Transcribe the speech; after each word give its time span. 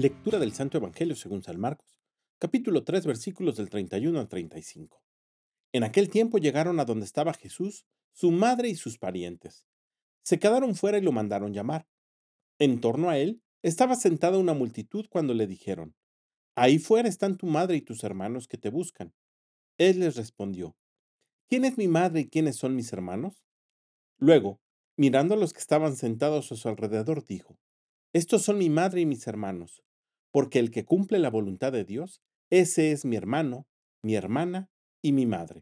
Lectura 0.00 0.38
del 0.38 0.54
Santo 0.54 0.78
Evangelio 0.78 1.14
según 1.14 1.42
San 1.42 1.60
Marcos, 1.60 2.00
capítulo 2.38 2.84
3, 2.84 3.04
versículos 3.04 3.58
del 3.58 3.68
31 3.68 4.18
al 4.18 4.28
35. 4.28 5.02
En 5.72 5.84
aquel 5.84 6.08
tiempo 6.08 6.38
llegaron 6.38 6.80
a 6.80 6.86
donde 6.86 7.04
estaba 7.04 7.34
Jesús, 7.34 7.84
su 8.14 8.30
madre 8.30 8.70
y 8.70 8.76
sus 8.76 8.96
parientes. 8.96 9.66
Se 10.22 10.38
quedaron 10.38 10.74
fuera 10.74 10.96
y 10.96 11.02
lo 11.02 11.12
mandaron 11.12 11.52
llamar. 11.52 11.86
En 12.58 12.80
torno 12.80 13.10
a 13.10 13.18
él 13.18 13.42
estaba 13.60 13.94
sentada 13.94 14.38
una 14.38 14.54
multitud 14.54 15.04
cuando 15.10 15.34
le 15.34 15.46
dijeron, 15.46 15.94
Ahí 16.54 16.78
fuera 16.78 17.06
están 17.06 17.36
tu 17.36 17.44
madre 17.44 17.76
y 17.76 17.82
tus 17.82 18.02
hermanos 18.02 18.48
que 18.48 18.56
te 18.56 18.70
buscan. 18.70 19.12
Él 19.76 20.00
les 20.00 20.16
respondió, 20.16 20.78
¿quién 21.46 21.66
es 21.66 21.76
mi 21.76 21.88
madre 21.88 22.20
y 22.20 22.28
quiénes 22.30 22.56
son 22.56 22.74
mis 22.74 22.90
hermanos? 22.94 23.44
Luego, 24.16 24.62
mirando 24.96 25.34
a 25.34 25.36
los 25.36 25.52
que 25.52 25.60
estaban 25.60 25.94
sentados 25.94 26.52
a 26.52 26.56
su 26.56 26.70
alrededor, 26.70 27.22
dijo, 27.22 27.58
Estos 28.14 28.40
son 28.40 28.56
mi 28.56 28.70
madre 28.70 29.02
y 29.02 29.04
mis 29.04 29.26
hermanos 29.26 29.82
porque 30.32 30.58
el 30.58 30.70
que 30.70 30.84
cumple 30.84 31.18
la 31.18 31.30
voluntad 31.30 31.72
de 31.72 31.84
Dios, 31.84 32.22
ese 32.50 32.92
es 32.92 33.04
mi 33.04 33.16
hermano, 33.16 33.66
mi 34.02 34.14
hermana 34.14 34.70
y 35.02 35.12
mi 35.12 35.26
madre. 35.26 35.60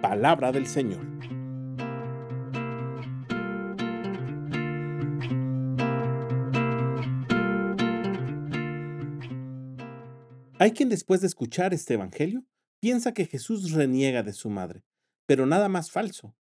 Palabra 0.00 0.52
del 0.52 0.66
Señor. 0.66 1.06
Hay 10.60 10.72
quien 10.72 10.88
después 10.88 11.20
de 11.20 11.28
escuchar 11.28 11.72
este 11.72 11.94
Evangelio 11.94 12.44
piensa 12.80 13.14
que 13.14 13.26
Jesús 13.26 13.72
reniega 13.72 14.24
de 14.24 14.32
su 14.32 14.50
madre, 14.50 14.84
pero 15.26 15.46
nada 15.46 15.68
más 15.68 15.92
falso. 15.92 16.34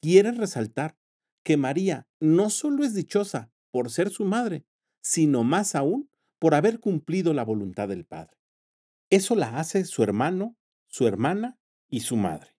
Quiere 0.00 0.30
resaltar 0.30 0.96
que 1.44 1.56
María 1.56 2.06
no 2.20 2.50
solo 2.50 2.84
es 2.84 2.94
dichosa 2.94 3.50
por 3.72 3.90
ser 3.90 4.10
su 4.10 4.24
madre, 4.24 4.64
sino 5.02 5.42
más 5.42 5.74
aún 5.74 6.08
por 6.38 6.54
haber 6.54 6.80
cumplido 6.80 7.32
la 7.34 7.44
voluntad 7.44 7.88
del 7.88 8.04
Padre. 8.04 8.36
Eso 9.10 9.34
la 9.34 9.58
hace 9.58 9.84
su 9.84 10.02
hermano, 10.02 10.56
su 10.86 11.06
hermana 11.06 11.58
y 11.88 12.00
su 12.00 12.16
madre. 12.16 12.56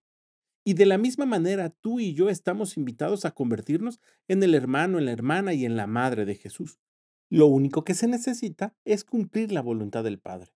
Y 0.64 0.74
de 0.74 0.86
la 0.86 0.98
misma 0.98 1.26
manera, 1.26 1.70
tú 1.70 2.00
y 2.00 2.14
yo 2.14 2.28
estamos 2.28 2.76
invitados 2.76 3.24
a 3.24 3.30
convertirnos 3.30 4.00
en 4.26 4.42
el 4.42 4.54
hermano, 4.54 4.98
en 4.98 5.04
la 5.04 5.12
hermana 5.12 5.54
y 5.54 5.64
en 5.64 5.76
la 5.76 5.86
madre 5.86 6.24
de 6.24 6.34
Jesús. 6.34 6.80
Lo 7.28 7.46
único 7.46 7.84
que 7.84 7.94
se 7.94 8.08
necesita 8.08 8.74
es 8.84 9.04
cumplir 9.04 9.52
la 9.52 9.62
voluntad 9.62 10.04
del 10.04 10.18
Padre. 10.18 10.52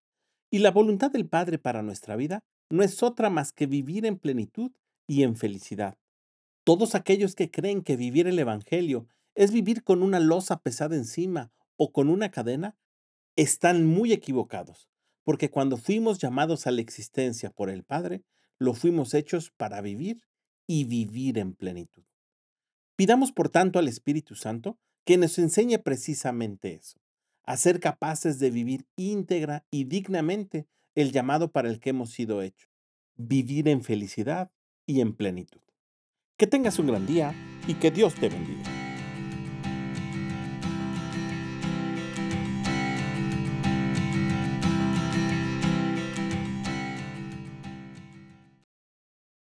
Y 0.50 0.58
la 0.58 0.70
voluntad 0.72 1.10
del 1.10 1.28
Padre 1.28 1.58
para 1.58 1.82
nuestra 1.82 2.16
vida 2.16 2.41
no 2.70 2.82
es 2.82 3.02
otra 3.02 3.30
más 3.30 3.52
que 3.52 3.66
vivir 3.66 4.06
en 4.06 4.18
plenitud 4.18 4.72
y 5.06 5.22
en 5.22 5.36
felicidad. 5.36 5.96
Todos 6.64 6.94
aquellos 6.94 7.34
que 7.34 7.50
creen 7.50 7.82
que 7.82 7.96
vivir 7.96 8.26
el 8.26 8.38
Evangelio 8.38 9.06
es 9.34 9.52
vivir 9.52 9.82
con 9.82 10.02
una 10.02 10.20
losa 10.20 10.60
pesada 10.60 10.96
encima 10.96 11.52
o 11.76 11.92
con 11.92 12.08
una 12.08 12.30
cadena, 12.30 12.76
están 13.41 13.86
muy 13.86 14.12
equivocados, 14.12 14.91
porque 15.24 15.48
cuando 15.48 15.78
fuimos 15.78 16.19
llamados 16.19 16.66
a 16.66 16.70
la 16.70 16.83
existencia 16.83 17.48
por 17.48 17.70
el 17.70 17.84
Padre, 17.84 18.22
lo 18.58 18.74
fuimos 18.74 19.14
hechos 19.14 19.50
para 19.50 19.80
vivir 19.80 20.22
y 20.66 20.84
vivir 20.84 21.38
en 21.38 21.55
plenitud. 21.55 22.02
Pidamos 22.97 23.32
por 23.32 23.48
tanto 23.48 23.78
al 23.78 23.88
Espíritu 23.88 24.34
Santo 24.34 24.78
que 25.06 25.16
nos 25.16 25.38
enseñe 25.38 25.78
precisamente 25.78 26.74
eso, 26.74 27.00
a 27.44 27.56
ser 27.56 27.80
capaces 27.80 28.38
de 28.38 28.50
vivir 28.50 28.84
íntegra 28.97 29.64
y 29.70 29.84
dignamente 29.84 30.66
el 30.94 31.10
llamado 31.10 31.50
para 31.50 31.70
el 31.70 31.80
que 31.80 31.91
hemos 31.91 32.10
sido 32.10 32.42
hechos, 32.42 32.69
vivir 33.16 33.69
en 33.69 33.82
felicidad 33.82 34.50
y 34.84 35.00
en 35.00 35.14
plenitud. 35.14 35.62
Que 36.36 36.47
tengas 36.47 36.78
un 36.78 36.88
gran 36.88 37.06
día 37.06 37.34
y 37.66 37.75
que 37.75 37.91
Dios 37.91 38.14
te 38.16 38.28
bendiga. 38.28 38.79